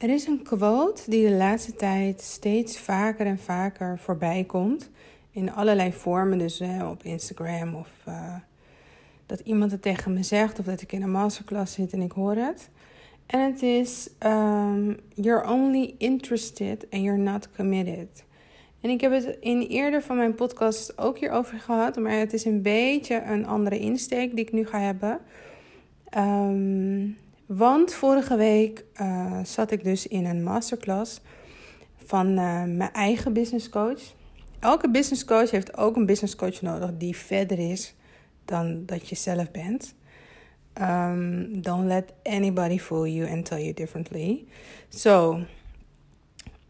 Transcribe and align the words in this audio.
Er 0.00 0.10
is 0.10 0.26
een 0.26 0.42
quote 0.42 1.10
die 1.10 1.28
de 1.28 1.34
laatste 1.34 1.74
tijd 1.74 2.20
steeds 2.20 2.78
vaker 2.78 3.26
en 3.26 3.38
vaker 3.38 3.98
voorbij 3.98 4.44
komt. 4.44 4.90
In 5.30 5.52
allerlei 5.52 5.92
vormen, 5.92 6.38
dus 6.38 6.62
op 6.90 7.02
Instagram 7.02 7.74
of 7.74 7.88
uh, 8.08 8.34
dat 9.26 9.40
iemand 9.40 9.70
het 9.70 9.82
tegen 9.82 10.12
me 10.12 10.22
zegt 10.22 10.58
of 10.58 10.64
dat 10.64 10.80
ik 10.80 10.92
in 10.92 11.02
een 11.02 11.10
masterclass 11.10 11.74
zit 11.74 11.92
en 11.92 12.00
ik 12.00 12.12
hoor 12.12 12.36
het. 12.36 12.70
En 13.26 13.40
het 13.40 13.62
is: 13.62 14.10
um, 14.18 14.96
You're 15.14 15.48
only 15.50 15.94
interested 15.98 16.86
and 16.90 17.02
you're 17.02 17.22
not 17.22 17.48
committed. 17.56 18.24
En 18.80 18.90
ik 18.90 19.00
heb 19.00 19.12
het 19.12 19.36
in 19.40 19.60
eerder 19.60 20.02
van 20.02 20.16
mijn 20.16 20.34
podcast 20.34 20.98
ook 20.98 21.18
hierover 21.18 21.58
gehad, 21.58 21.96
maar 21.96 22.18
het 22.18 22.32
is 22.32 22.44
een 22.44 22.62
beetje 22.62 23.22
een 23.22 23.46
andere 23.46 23.78
insteek 23.78 24.30
die 24.30 24.44
ik 24.44 24.52
nu 24.52 24.66
ga 24.66 24.78
hebben. 24.80 25.20
Um, 26.16 27.16
want 27.56 27.94
vorige 27.94 28.36
week 28.36 28.84
uh, 29.00 29.44
zat 29.44 29.70
ik 29.70 29.84
dus 29.84 30.06
in 30.06 30.24
een 30.24 30.42
masterclass 30.42 31.20
van 32.04 32.26
uh, 32.26 32.64
mijn 32.64 32.92
eigen 32.92 33.32
business 33.32 33.68
coach. 33.68 34.00
Elke 34.58 34.90
business 34.90 35.24
coach 35.24 35.50
heeft 35.50 35.76
ook 35.76 35.96
een 35.96 36.06
business 36.06 36.36
coach 36.36 36.62
nodig 36.62 36.90
die 36.96 37.16
verder 37.16 37.70
is 37.70 37.94
dan 38.44 38.82
dat 38.86 39.08
je 39.08 39.14
zelf 39.14 39.50
bent. 39.50 39.94
Um, 40.80 41.62
don't 41.62 41.86
let 41.86 42.12
anybody 42.22 42.78
fool 42.78 43.06
you 43.06 43.30
and 43.30 43.44
tell 43.44 43.60
you 43.60 43.74
differently. 43.74 44.44
So, 44.88 45.40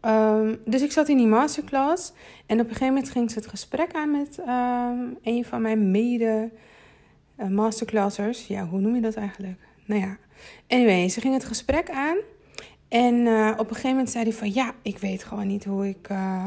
um, 0.05 0.57
dus 0.65 0.81
ik 0.81 0.91
zat 0.91 1.09
in 1.09 1.17
die 1.17 1.27
masterclass 1.27 2.13
en 2.45 2.59
op 2.59 2.65
een 2.65 2.73
gegeven 2.73 2.93
moment 2.93 3.09
ging 3.09 3.31
ze 3.31 3.39
het 3.39 3.47
gesprek 3.47 3.93
aan 3.93 4.11
met 4.11 4.37
um, 4.37 5.17
een 5.23 5.45
van 5.45 5.61
mijn 5.61 5.91
mede 5.91 6.49
uh, 7.37 7.47
masterclassers. 7.47 8.47
Ja, 8.47 8.67
hoe 8.67 8.79
noem 8.79 8.95
je 8.95 9.01
dat 9.01 9.15
eigenlijk? 9.15 9.69
Nou 9.85 10.01
ja, 10.01 10.17
anyway, 10.67 11.09
ze 11.09 11.21
ging 11.21 11.33
het 11.33 11.45
gesprek 11.45 11.89
aan. 11.89 12.17
En 12.91 13.15
uh, 13.15 13.51
op 13.51 13.59
een 13.59 13.75
gegeven 13.75 13.89
moment 13.89 14.09
zei 14.09 14.23
hij 14.23 14.33
van 14.33 14.53
ja, 14.53 14.73
ik 14.81 14.97
weet 14.97 15.23
gewoon 15.23 15.47
niet 15.47 15.65
hoe 15.65 15.87
ik. 15.87 16.09
Uh, 16.11 16.45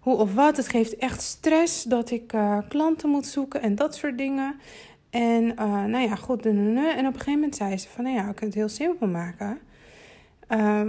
hoe 0.00 0.16
of 0.16 0.34
wat. 0.34 0.56
Het 0.56 0.68
geeft 0.68 0.96
echt 0.96 1.22
stress 1.22 1.82
dat 1.82 2.10
ik 2.10 2.32
uh, 2.32 2.58
klanten 2.68 3.08
moet 3.08 3.26
zoeken 3.26 3.62
en 3.62 3.74
dat 3.74 3.94
soort 3.94 4.18
dingen. 4.18 4.54
En 5.10 5.44
nou 5.90 5.98
ja, 5.98 6.14
goed. 6.14 6.46
En 6.46 6.56
op 6.68 6.76
een 6.76 7.12
gegeven 7.12 7.32
moment 7.32 7.56
zei 7.56 7.78
ze 7.78 7.88
van 7.88 8.04
nou 8.04 8.16
ja, 8.16 8.28
ik 8.28 8.34
kan 8.34 8.46
het 8.46 8.56
heel 8.56 8.68
simpel 8.68 9.06
maken. 9.06 9.58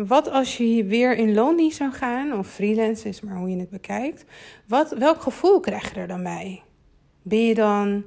wat 0.08 0.32
als 0.32 0.58
je 0.58 0.84
weer 0.84 1.18
in 1.18 1.34
loondienst 1.34 1.78
zou 1.78 1.92
gaan, 1.92 2.38
of 2.38 2.48
freelance 2.48 3.08
is 3.08 3.22
maar 3.22 3.36
hoe 3.36 3.50
je 3.50 3.60
het 3.60 3.70
bekijkt. 3.70 4.26
Wat, 4.68 4.92
welk 4.92 5.22
gevoel 5.22 5.60
krijg 5.60 5.94
je 5.94 6.00
er 6.00 6.08
dan 6.08 6.24
bij? 6.24 6.64
Ben 7.22 7.46
je 7.46 7.54
dan, 7.54 8.04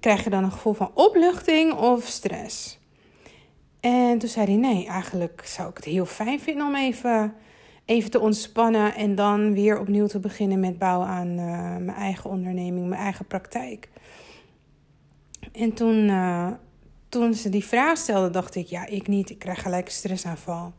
krijg 0.00 0.24
je 0.24 0.30
dan 0.30 0.44
een 0.44 0.52
gevoel 0.52 0.72
van 0.72 0.90
opluchting 0.94 1.72
of 1.72 2.06
stress? 2.06 2.79
En 3.80 4.18
toen 4.18 4.28
zei 4.28 4.46
hij: 4.46 4.56
Nee, 4.56 4.86
eigenlijk 4.86 5.42
zou 5.44 5.68
ik 5.68 5.76
het 5.76 5.84
heel 5.84 6.06
fijn 6.06 6.40
vinden 6.40 6.66
om 6.66 6.74
even, 6.74 7.34
even 7.84 8.10
te 8.10 8.20
ontspannen. 8.20 8.94
En 8.94 9.14
dan 9.14 9.52
weer 9.52 9.80
opnieuw 9.80 10.06
te 10.06 10.18
beginnen 10.18 10.60
met 10.60 10.78
bouwen 10.78 11.08
aan 11.08 11.28
uh, 11.28 11.76
mijn 11.76 11.96
eigen 11.96 12.30
onderneming, 12.30 12.88
mijn 12.88 13.00
eigen 13.00 13.26
praktijk. 13.26 13.88
En 15.52 15.72
toen, 15.72 16.08
uh, 16.08 16.48
toen 17.08 17.34
ze 17.34 17.48
die 17.48 17.64
vraag 17.64 17.98
stelde, 17.98 18.30
dacht 18.30 18.54
ik: 18.54 18.66
Ja, 18.66 18.86
ik 18.86 19.08
niet. 19.08 19.30
Ik 19.30 19.38
krijg 19.38 19.62
gelijk 19.62 19.86
een 19.86 19.92
stressaanval. 19.92 20.72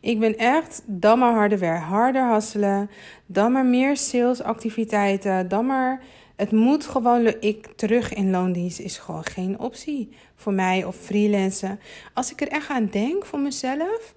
Ik 0.00 0.18
ben 0.18 0.36
echt 0.36 0.82
dan 0.86 1.18
maar 1.18 1.34
harder 1.34 1.58
werken, 1.58 1.86
harder 1.86 2.28
hasselen, 2.28 2.90
dan 3.26 3.52
maar 3.52 3.66
meer 3.66 3.96
salesactiviteiten, 3.96 5.48
dan 5.48 5.66
maar 5.66 6.02
het 6.36 6.52
moet 6.52 6.86
gewoon, 6.86 7.34
ik 7.40 7.66
terug 7.76 8.14
in 8.14 8.30
loondienst 8.30 8.78
is 8.78 8.98
gewoon 8.98 9.24
geen 9.24 9.58
optie 9.58 10.08
voor 10.34 10.52
mij 10.52 10.84
of 10.84 10.96
freelancen. 10.96 11.80
Als 12.14 12.32
ik 12.32 12.40
er 12.40 12.48
echt 12.48 12.68
aan 12.68 12.88
denk 12.90 13.24
voor 13.24 13.38
mezelf, 13.38 14.14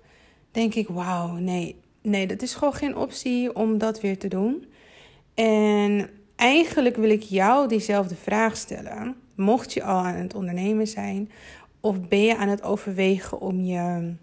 denk 0.52 0.73
ik, 0.73 0.88
wauw, 0.88 1.34
nee, 1.34 1.76
nee, 2.02 2.28
dat 2.28 2.42
is 2.42 2.54
gewoon 2.54 2.73
geen 2.73 2.98
optie 2.98 3.56
om 3.56 3.78
dat 3.78 4.02
weer 4.02 4.18
te 4.18 4.28
doen. 4.28 4.66
En 5.34 6.10
eigenlijk 6.36 6.95
wil 6.95 7.10
ik 7.10 7.22
jou 7.22 7.68
diezelfde 7.68 8.16
vraag 8.16 8.58
stellen. 8.58 9.16
Mocht 9.36 9.73
je 9.73 9.83
al 9.83 9.98
aan 9.98 10.16
het 10.16 10.36
ondernemen 10.36 10.88
zijn, 10.88 11.32
of 11.80 12.08
ben 12.08 12.22
je 12.22 12.38
aan 12.38 12.50
het 12.50 12.64
overwegen 12.64 13.39
om 13.39 13.61
je 13.61 14.14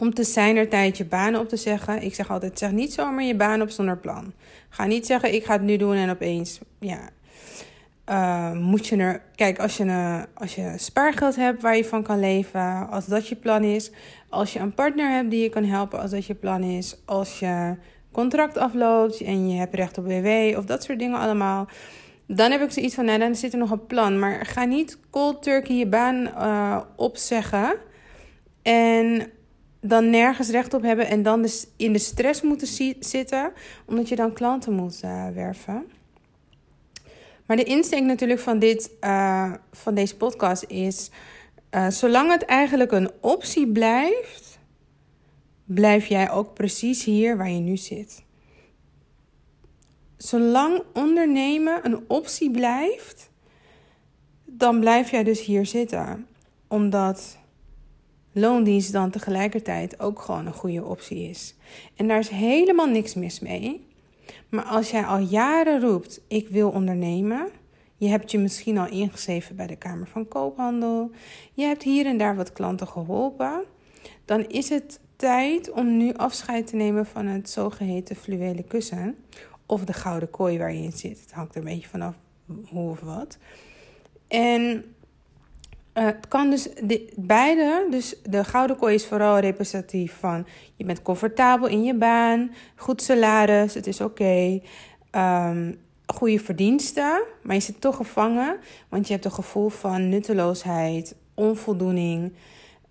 om 0.00 0.14
te 0.14 0.24
zijn 0.24 0.56
er 0.56 0.68
tijd 0.68 0.96
je 0.96 1.04
baan 1.04 1.36
op 1.36 1.48
te 1.48 1.56
zeggen. 1.56 2.02
Ik 2.02 2.14
zeg 2.14 2.30
altijd, 2.30 2.58
zeg 2.58 2.70
niet 2.70 2.92
zomaar 2.92 3.24
je 3.24 3.36
baan 3.36 3.62
op 3.62 3.70
zonder 3.70 3.96
plan. 3.96 4.32
Ga 4.68 4.86
niet 4.86 5.06
zeggen, 5.06 5.34
ik 5.34 5.44
ga 5.44 5.52
het 5.52 5.62
nu 5.62 5.76
doen 5.76 5.94
en 5.94 6.10
opeens, 6.10 6.60
ja, 6.78 7.10
uh, 8.10 8.52
moet 8.52 8.86
je 8.86 8.96
er... 8.96 9.22
Kijk, 9.34 9.58
als 9.58 9.76
je, 9.76 9.84
een, 9.84 10.26
als 10.34 10.54
je 10.54 10.74
spaargeld 10.76 11.36
hebt 11.36 11.62
waar 11.62 11.76
je 11.76 11.84
van 11.84 12.02
kan 12.02 12.20
leven, 12.20 12.88
als 12.90 13.06
dat 13.06 13.28
je 13.28 13.36
plan 13.36 13.62
is. 13.62 13.90
Als 14.28 14.52
je 14.52 14.58
een 14.58 14.74
partner 14.74 15.10
hebt 15.10 15.30
die 15.30 15.42
je 15.42 15.48
kan 15.48 15.64
helpen, 15.64 16.00
als 16.00 16.10
dat 16.10 16.26
je 16.26 16.34
plan 16.34 16.62
is. 16.62 16.96
Als 17.04 17.38
je 17.38 17.76
contract 18.12 18.56
afloopt 18.56 19.20
en 19.20 19.50
je 19.50 19.58
hebt 19.58 19.74
recht 19.74 19.98
op 19.98 20.04
WW 20.04 20.58
of 20.58 20.64
dat 20.64 20.82
soort 20.82 20.98
dingen 20.98 21.18
allemaal. 21.18 21.68
Dan 22.26 22.50
heb 22.50 22.62
ik 22.62 22.70
zoiets 22.70 22.94
van, 22.94 23.04
nou, 23.04 23.18
dan 23.18 23.34
zit 23.34 23.52
er 23.52 23.58
nog 23.58 23.70
een 23.70 23.86
plan. 23.86 24.18
Maar 24.18 24.46
ga 24.46 24.64
niet 24.64 24.98
cold 25.10 25.42
turkey 25.42 25.76
je 25.76 25.86
baan 25.86 26.16
uh, 26.26 26.80
opzeggen. 26.96 27.76
En 28.62 29.30
dan 29.80 30.10
nergens 30.10 30.48
recht 30.48 30.74
op 30.74 30.82
hebben 30.82 31.06
en 31.06 31.22
dan 31.22 31.42
dus 31.42 31.66
in 31.76 31.92
de 31.92 31.98
stress 31.98 32.42
moeten 32.42 32.68
zitten, 33.00 33.52
omdat 33.86 34.08
je 34.08 34.16
dan 34.16 34.32
klanten 34.32 34.72
moet 34.72 35.00
uh, 35.04 35.28
werven. 35.28 35.84
Maar 37.46 37.56
de 37.56 37.64
insteek 37.64 38.02
natuurlijk 38.02 38.40
van, 38.40 38.58
dit, 38.58 38.90
uh, 39.00 39.52
van 39.72 39.94
deze 39.94 40.16
podcast 40.16 40.64
is: 40.68 41.10
uh, 41.70 41.88
zolang 41.88 42.30
het 42.30 42.44
eigenlijk 42.44 42.92
een 42.92 43.10
optie 43.20 43.68
blijft, 43.68 44.58
blijf 45.64 46.06
jij 46.06 46.30
ook 46.30 46.54
precies 46.54 47.04
hier 47.04 47.36
waar 47.36 47.50
je 47.50 47.60
nu 47.60 47.76
zit. 47.76 48.22
Zolang 50.16 50.82
ondernemen 50.94 51.84
een 51.84 52.04
optie 52.08 52.50
blijft, 52.50 53.30
dan 54.44 54.80
blijf 54.80 55.10
jij 55.10 55.24
dus 55.24 55.44
hier 55.44 55.66
zitten. 55.66 56.26
Omdat 56.68 57.38
loondienst 58.32 58.92
dan 58.92 59.10
tegelijkertijd 59.10 60.00
ook 60.00 60.20
gewoon 60.20 60.46
een 60.46 60.52
goede 60.52 60.84
optie 60.84 61.28
is. 61.28 61.54
En 61.96 62.08
daar 62.08 62.18
is 62.18 62.28
helemaal 62.28 62.86
niks 62.86 63.14
mis 63.14 63.40
mee. 63.40 63.88
Maar 64.48 64.64
als 64.64 64.90
jij 64.90 65.04
al 65.04 65.18
jaren 65.18 65.80
roept: 65.80 66.20
ik 66.28 66.48
wil 66.48 66.70
ondernemen. 66.70 67.48
Je 67.96 68.08
hebt 68.08 68.30
je 68.30 68.38
misschien 68.38 68.78
al 68.78 68.88
ingeschreven 68.88 69.56
bij 69.56 69.66
de 69.66 69.76
Kamer 69.76 70.06
van 70.06 70.28
Koophandel. 70.28 71.10
Je 71.52 71.64
hebt 71.64 71.82
hier 71.82 72.06
en 72.06 72.18
daar 72.18 72.36
wat 72.36 72.52
klanten 72.52 72.88
geholpen. 72.88 73.64
Dan 74.24 74.46
is 74.46 74.68
het 74.68 75.00
tijd 75.16 75.70
om 75.70 75.96
nu 75.96 76.14
afscheid 76.14 76.66
te 76.66 76.76
nemen 76.76 77.06
van 77.06 77.26
het 77.26 77.50
zogeheten 77.50 78.16
fluwelen 78.16 78.66
kussen. 78.66 79.16
Of 79.66 79.84
de 79.84 79.92
gouden 79.92 80.30
kooi 80.30 80.58
waar 80.58 80.74
je 80.74 80.82
in 80.82 80.92
zit. 80.92 81.20
Het 81.20 81.32
hangt 81.32 81.54
er 81.54 81.60
een 81.60 81.66
beetje 81.66 81.88
vanaf 81.88 82.14
hoe 82.68 82.90
of 82.90 83.00
wat. 83.00 83.38
En 84.28 84.84
uh, 85.94 86.04
het 86.04 86.28
kan 86.28 86.50
dus 86.50 86.68
de, 86.82 87.12
beide. 87.16 87.86
Dus 87.90 88.16
de 88.22 88.44
gouden 88.44 88.76
kooi 88.76 88.94
is 88.94 89.06
vooral 89.06 89.38
representatief 89.38 90.16
van 90.18 90.46
je 90.76 90.84
bent 90.84 91.02
comfortabel 91.02 91.68
in 91.68 91.84
je 91.84 91.94
baan, 91.94 92.50
goed 92.76 93.02
salaris, 93.02 93.74
het 93.74 93.86
is 93.86 94.00
oké. 94.00 94.60
Um, 95.12 95.78
goede 96.06 96.38
verdiensten, 96.38 97.22
maar 97.42 97.54
je 97.54 97.62
zit 97.62 97.80
toch 97.80 97.96
gevangen, 97.96 98.56
want 98.88 99.06
je 99.06 99.12
hebt 99.12 99.24
een 99.24 99.32
gevoel 99.32 99.68
van 99.68 100.08
nutteloosheid, 100.08 101.14
onvoldoening. 101.34 102.32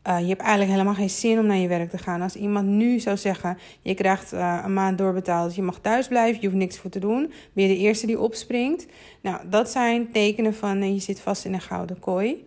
Uh, 0.07 0.19
je 0.19 0.27
hebt 0.27 0.41
eigenlijk 0.41 0.71
helemaal 0.71 0.93
geen 0.93 1.09
zin 1.09 1.39
om 1.39 1.45
naar 1.45 1.57
je 1.57 1.67
werk 1.67 1.89
te 1.89 1.97
gaan. 1.97 2.21
Als 2.21 2.35
iemand 2.35 2.67
nu 2.67 2.99
zou 2.99 3.17
zeggen: 3.17 3.57
je 3.81 3.93
krijgt 3.93 4.33
uh, 4.33 4.61
een 4.65 4.73
maand 4.73 4.97
doorbetaald, 4.97 5.55
je 5.55 5.61
mag 5.61 5.79
thuis 5.79 6.07
blijven, 6.07 6.41
je 6.41 6.47
hoeft 6.47 6.59
niks 6.59 6.77
voor 6.77 6.89
te 6.89 6.99
doen, 6.99 7.33
ben 7.53 7.67
je 7.67 7.73
de 7.73 7.79
eerste 7.79 8.05
die 8.05 8.19
opspringt. 8.19 8.85
Nou, 9.21 9.49
dat 9.49 9.69
zijn 9.69 10.11
tekenen 10.11 10.53
van 10.53 10.93
je 10.93 10.99
zit 10.99 11.19
vast 11.19 11.45
in 11.45 11.53
een 11.53 11.61
gouden 11.61 11.99
kooi. 11.99 12.45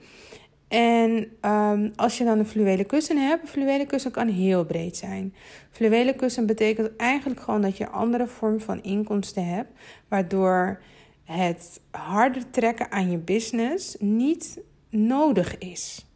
En 0.72 1.32
um, 1.50 1.92
als 1.96 2.18
je 2.18 2.24
dan 2.24 2.38
een 2.38 2.46
fluwelen 2.46 2.86
kussen 2.86 3.16
hebt, 3.16 3.42
een 3.42 3.48
fluwelen 3.48 3.86
kussen 3.86 4.10
kan 4.10 4.28
heel 4.28 4.64
breed 4.64 4.96
zijn. 4.96 5.34
Fluwelen 5.70 6.16
kussen 6.16 6.46
betekent 6.46 6.96
eigenlijk 6.96 7.40
gewoon 7.40 7.62
dat 7.62 7.76
je 7.76 7.88
andere 7.88 8.26
vorm 8.26 8.60
van 8.60 8.82
inkomsten 8.82 9.46
hebt, 9.46 9.72
waardoor 10.08 10.82
het 11.24 11.80
harder 11.90 12.50
trekken 12.50 12.90
aan 12.90 13.10
je 13.10 13.18
business 13.18 13.96
niet 13.98 14.60
nodig 14.90 15.58
is. 15.58 16.06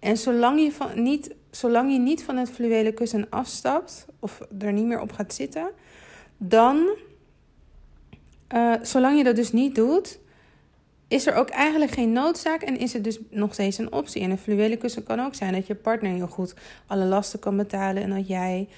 En 0.00 0.16
zolang 0.16 0.60
je, 0.60 0.72
van, 0.72 1.02
niet, 1.02 1.34
zolang 1.50 1.92
je 1.92 1.98
niet 1.98 2.22
van 2.22 2.36
het 2.36 2.50
fluwelen 2.50 2.94
kussen 2.94 3.26
afstapt 3.30 4.06
of 4.18 4.40
er 4.58 4.72
niet 4.72 4.86
meer 4.86 5.00
op 5.00 5.12
gaat 5.12 5.34
zitten, 5.34 5.70
dan, 6.36 6.96
uh, 8.54 8.74
zolang 8.82 9.16
je 9.16 9.24
dat 9.24 9.36
dus 9.36 9.52
niet 9.52 9.74
doet, 9.74 10.18
is 11.12 11.26
er 11.26 11.34
ook 11.34 11.48
eigenlijk 11.48 11.92
geen 11.92 12.12
noodzaak 12.12 12.62
en 12.62 12.78
is 12.78 12.92
het 12.92 13.04
dus 13.04 13.18
nog 13.30 13.52
steeds 13.52 13.78
een 13.78 13.92
optie. 13.92 14.22
En 14.22 14.30
een 14.30 14.38
fluwelen 14.38 14.78
kussen 14.78 15.02
kan 15.02 15.20
ook 15.20 15.34
zijn 15.34 15.52
dat 15.52 15.66
je 15.66 15.74
partner 15.74 16.12
heel 16.12 16.26
goed 16.26 16.54
alle 16.86 17.04
lasten 17.04 17.38
kan 17.38 17.56
betalen 17.56 18.02
en 18.02 18.10
dat 18.10 18.28
jij 18.28 18.68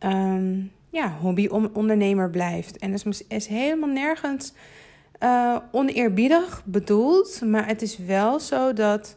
um, 0.00 0.72
ja, 0.90 1.16
hobby-ondernemer 1.20 2.30
blijft. 2.30 2.78
En 2.78 2.92
het 2.92 3.06
is, 3.06 3.26
is 3.28 3.46
helemaal 3.46 3.88
nergens 3.88 4.52
uh, 5.20 5.56
oneerbiedig 5.72 6.62
bedoeld, 6.64 7.40
maar 7.44 7.66
het 7.66 7.82
is 7.82 7.98
wel 7.98 8.40
zo 8.40 8.72
dat 8.72 9.16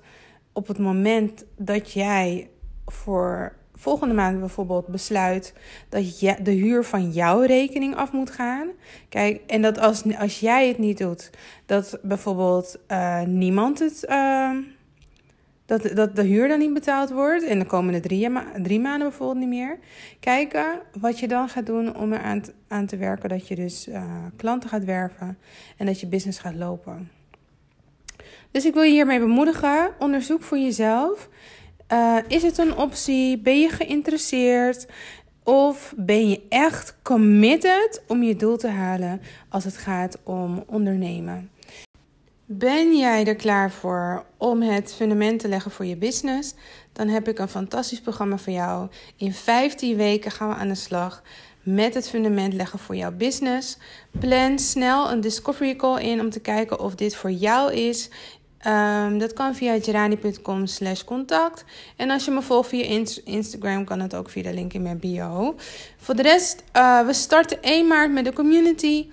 op 0.54 0.68
het 0.68 0.78
moment 0.78 1.46
dat 1.56 1.92
jij 1.92 2.50
voor, 2.86 3.56
volgende 3.78 4.14
maand 4.14 4.40
bijvoorbeeld 4.40 4.88
besluit 4.88 5.54
dat 5.90 6.20
je, 6.20 6.36
de 6.42 6.52
huur 6.52 6.84
van 6.84 7.12
jouw 7.12 7.40
rekening 7.40 7.96
af 7.96 8.12
moet 8.12 8.30
gaan. 8.30 8.68
Kijk, 9.10 9.42
en 9.48 9.62
dat 9.62 9.80
als, 9.80 10.04
als 10.18 10.40
jij 10.40 10.68
het 10.68 10.78
niet 10.78 10.98
doet, 10.98 11.30
dat 11.66 12.00
bijvoorbeeld 12.02 12.78
uh, 12.88 13.22
niemand 13.22 13.80
het. 13.80 14.06
Uh, 14.10 14.58
dat, 15.66 15.92
dat 15.96 16.16
de 16.16 16.24
huur 16.24 16.48
dan 16.48 16.60
niet 16.60 16.74
betaald 16.74 17.10
wordt 17.10 17.44
in 17.44 17.60
de 17.60 17.66
komende 17.66 18.00
drie, 18.00 18.30
drie 18.62 18.80
maanden 18.80 19.08
bijvoorbeeld 19.08 19.40
niet 19.40 19.60
meer. 19.60 19.80
Kijken 20.20 20.80
wat 21.00 21.20
je 21.20 21.28
dan 21.28 21.50
gaat 21.50 21.66
doen 21.66 21.96
om 21.96 22.14
er 22.14 22.42
aan, 22.68 22.86
te 22.86 22.98
werken 22.98 23.30
dat 23.30 23.48
je 23.48 23.56
dus 23.56 23.88
uh, 23.88 24.04
klanten 24.36 24.70
gaat 24.70 24.84
werven 24.84 25.38
en 25.78 25.86
dat 25.86 26.00
je 26.00 26.08
business 26.08 26.40
gaat 26.40 26.56
lopen. 26.56 27.10
Dus 28.52 28.66
ik 28.66 28.74
wil 28.74 28.84
je 28.84 28.92
hiermee 28.92 29.20
bemoedigen. 29.20 29.90
Onderzoek 30.00 30.42
voor 30.42 30.58
jezelf. 30.58 31.30
Uh, 31.94 32.18
is 32.28 32.44
het 32.44 32.58
een 32.58 32.78
optie? 32.78 33.38
Ben 33.38 33.60
je 33.60 33.70
geïnteresseerd? 33.70 34.88
Of 35.44 35.94
ben 35.98 36.30
je 36.30 36.42
echt 36.50 36.96
committed 37.04 38.02
om 38.08 38.24
je 38.24 38.36
doel 38.36 38.58
te 38.58 38.68
halen 38.68 39.22
als 39.50 39.64
het 39.64 39.78
gaat 39.78 40.18
om 40.24 40.64
ondernemen? 40.68 41.50
Ben 42.46 42.98
jij 42.98 43.26
er 43.26 43.36
klaar 43.36 43.72
voor 43.72 44.26
om 44.38 44.62
het 44.62 44.94
fundament 44.94 45.40
te 45.40 45.48
leggen 45.48 45.72
voor 45.72 45.86
je 45.86 45.98
business? 45.98 46.54
Dan 46.94 47.08
heb 47.08 47.28
ik 47.28 47.40
een 47.40 47.48
fantastisch 47.48 48.02
programma 48.02 48.38
voor 48.38 48.54
jou. 48.54 48.90
In 49.18 49.34
15 49.34 49.96
weken 49.96 50.32
gaan 50.32 50.50
we 50.50 50.56
aan 50.56 50.68
de 50.68 50.76
slag 50.76 51.24
met 51.64 51.94
het 51.94 52.10
fundament 52.10 52.54
leggen 52.54 52.80
voor 52.80 52.96
jouw 52.96 53.12
business. 53.12 53.78
Plan 54.20 54.60
snel 54.60 55.12
een 55.12 55.22
discovery 55.22 55.76
call 55.76 56.02
in 56.02 56.20
om 56.20 56.30
te 56.30 56.40
kijken 56.40 56.80
of 56.80 56.96
dit 56.96 57.16
voor 57.16 57.32
jou 57.32 57.74
is. 57.74 58.10
Um, 58.68 59.18
dat 59.18 59.34
kan 59.34 59.56
via 59.56 59.80
gerani.com 59.82 60.66
slash 60.66 61.04
contact. 61.04 61.64
En 61.96 62.10
als 62.10 62.26
je 62.26 62.32
me 62.32 62.42
volgt 62.42 62.70
via 62.70 63.04
Instagram, 63.24 63.86
kan 63.86 64.00
het 64.00 64.16
ook 64.16 64.30
via 64.30 64.44
de 64.44 64.54
link 64.54 64.74
in 64.74 64.82
mijn 64.82 65.00
bio. 65.00 65.56
Voor 65.98 66.16
de 66.16 66.22
rest, 66.22 66.64
uh, 66.74 67.06
we 67.06 67.14
starten 67.14 67.64
1 67.64 67.88
maart 67.88 68.12
met 68.12 68.26
de 68.26 68.34
community. 68.34 69.08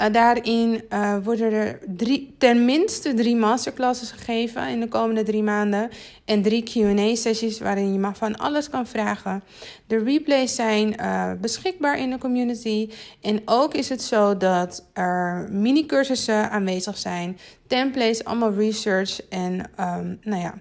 Uh, 0.00 0.12
daarin 0.12 0.82
uh, 0.92 1.16
worden 1.24 1.52
er 1.52 1.78
drie, 1.86 2.34
tenminste 2.38 3.14
drie 3.14 3.36
masterclasses 3.36 4.10
gegeven 4.10 4.68
in 4.68 4.80
de 4.80 4.88
komende 4.88 5.22
drie 5.22 5.42
maanden. 5.42 5.90
En 6.24 6.42
drie 6.42 6.62
QA-sessies 6.62 7.58
waarin 7.58 7.92
je 7.92 7.98
mag 7.98 8.16
van 8.16 8.36
alles 8.36 8.70
kan 8.70 8.86
vragen. 8.86 9.42
De 9.86 9.98
replays 9.98 10.54
zijn 10.54 10.94
uh, 11.00 11.32
beschikbaar 11.40 11.98
in 11.98 12.10
de 12.10 12.18
community. 12.18 12.90
En 13.20 13.42
ook 13.44 13.74
is 13.74 13.88
het 13.88 14.02
zo 14.02 14.36
dat 14.36 14.86
er 14.92 15.48
mini-cursussen 15.50 16.50
aanwezig 16.50 16.98
zijn. 16.98 17.38
Templates, 17.66 18.24
allemaal 18.24 18.52
research 18.52 19.28
en 19.28 19.52
um, 19.80 20.18
nou 20.22 20.42
ja, 20.42 20.54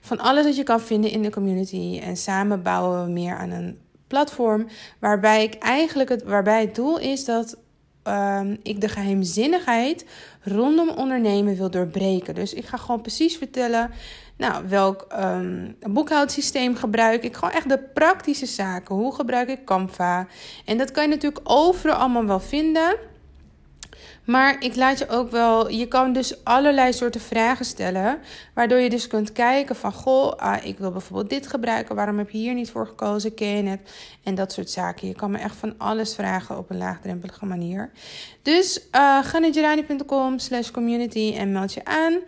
van 0.00 0.18
alles 0.18 0.44
dat 0.44 0.56
je 0.56 0.62
kan 0.62 0.80
vinden 0.80 1.10
in 1.10 1.22
de 1.22 1.30
community. 1.30 2.00
En 2.02 2.16
samen 2.16 2.62
bouwen 2.62 3.04
we 3.04 3.10
meer 3.10 3.36
aan 3.36 3.50
een 3.50 3.78
platform 4.06 4.66
waarbij 4.98 5.42
ik 5.42 5.54
eigenlijk 5.54 6.08
het, 6.08 6.22
waarbij 6.22 6.60
het 6.60 6.74
doel 6.74 6.98
is 6.98 7.24
dat 7.24 7.56
um, 8.08 8.58
ik 8.62 8.80
de 8.80 8.88
geheimzinnigheid 8.88 10.04
rondom 10.42 10.88
ondernemen 10.88 11.56
wil 11.56 11.70
doorbreken. 11.70 12.34
Dus 12.34 12.54
ik 12.54 12.64
ga 12.64 12.76
gewoon 12.76 13.00
precies 13.00 13.36
vertellen. 13.36 13.90
Nou, 14.36 14.68
welk 14.68 15.06
um, 15.20 15.76
boekhoudsysteem 15.80 16.76
gebruik 16.76 17.24
ik? 17.24 17.34
Gewoon 17.34 17.54
echt 17.54 17.68
de 17.68 17.78
praktische 17.78 18.46
zaken. 18.46 18.94
Hoe 18.94 19.14
gebruik 19.14 19.48
ik 19.48 19.64
Canva? 19.64 20.26
En 20.64 20.78
dat 20.78 20.90
kan 20.90 21.02
je 21.02 21.08
natuurlijk 21.08 21.50
overal 21.50 21.96
allemaal 21.96 22.26
wel 22.26 22.40
vinden. 22.40 22.96
Maar 24.24 24.56
ik 24.62 24.76
laat 24.76 24.98
je 24.98 25.08
ook 25.08 25.30
wel, 25.30 25.70
je 25.70 25.88
kan 25.88 26.12
dus 26.12 26.44
allerlei 26.44 26.92
soorten 26.92 27.20
vragen 27.20 27.64
stellen, 27.64 28.18
waardoor 28.54 28.78
je 28.78 28.90
dus 28.90 29.06
kunt 29.06 29.32
kijken 29.32 29.76
van, 29.76 29.92
goh, 29.92 30.32
ah, 30.36 30.64
ik 30.64 30.78
wil 30.78 30.90
bijvoorbeeld 30.90 31.30
dit 31.30 31.46
gebruiken, 31.46 31.94
waarom 31.94 32.18
heb 32.18 32.30
je 32.30 32.38
hier 32.38 32.54
niet 32.54 32.70
voor 32.70 32.86
gekozen, 32.86 33.34
ken 33.34 33.48
je 33.48 33.70
het? 33.70 33.80
En 34.22 34.34
dat 34.34 34.52
soort 34.52 34.70
zaken. 34.70 35.08
Je 35.08 35.14
kan 35.14 35.30
me 35.30 35.38
echt 35.38 35.56
van 35.56 35.74
alles 35.78 36.14
vragen 36.14 36.58
op 36.58 36.70
een 36.70 36.78
laagdrempelige 36.78 37.46
manier. 37.46 37.90
Dus 38.42 38.78
uh, 38.78 39.24
ga 39.24 39.38
naar 39.38 39.52
gerani.com 39.52 40.38
slash 40.38 40.70
community 40.70 41.34
en 41.36 41.52
meld 41.52 41.72
je 41.72 41.84
aan. 41.84 42.18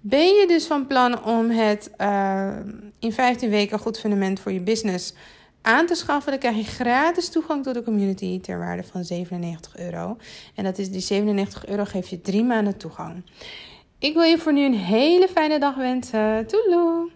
Ben 0.00 0.34
je 0.34 0.44
dus 0.46 0.66
van 0.66 0.86
plan 0.86 1.24
om 1.24 1.50
het 1.50 1.90
uh, 2.00 2.56
in 2.98 3.12
15 3.12 3.50
weken 3.50 3.78
goed 3.78 3.98
fundament 3.98 4.40
voor 4.40 4.52
je 4.52 4.60
business 4.60 5.14
aan 5.66 5.86
te 5.86 5.94
schaffen, 5.94 6.30
dan 6.30 6.40
krijg 6.40 6.56
je 6.56 6.64
gratis 6.64 7.28
toegang 7.28 7.64
tot 7.64 7.74
de 7.74 7.82
community 7.82 8.40
ter 8.40 8.58
waarde 8.58 8.82
van 8.82 9.04
97 9.04 9.78
euro. 9.78 10.16
En 10.54 10.64
dat 10.64 10.78
is 10.78 10.90
die 10.90 11.00
97 11.00 11.66
euro 11.66 11.84
geeft 11.84 12.08
je 12.08 12.20
drie 12.20 12.44
maanden 12.44 12.76
toegang. 12.76 13.22
Ik 13.98 14.14
wil 14.14 14.22
je 14.22 14.38
voor 14.38 14.52
nu 14.52 14.64
een 14.64 14.74
hele 14.74 15.28
fijne 15.28 15.58
dag 15.58 15.74
wensen. 15.74 16.46
Toedeloe! 16.46 17.15